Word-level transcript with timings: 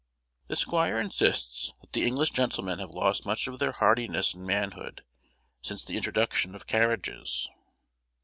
The 0.47 0.55
squire 0.55 0.99
insists 0.99 1.73
that 1.81 1.93
the 1.93 2.07
English 2.07 2.31
gentlemen 2.31 2.79
have 2.79 2.89
lost 2.89 3.23
much 3.23 3.45
of 3.47 3.59
their 3.59 3.73
hardiness 3.73 4.33
and 4.33 4.43
manhood 4.47 5.03
since 5.61 5.85
the 5.85 5.95
introduction 5.95 6.55
of 6.55 6.65
carriages. 6.65 7.47